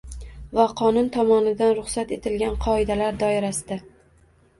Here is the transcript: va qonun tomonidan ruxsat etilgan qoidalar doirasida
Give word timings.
va 0.59 0.63
qonun 0.77 1.09
tomonidan 1.17 1.73
ruxsat 1.79 2.13
etilgan 2.15 2.55
qoidalar 2.65 3.21
doirasida 3.25 3.79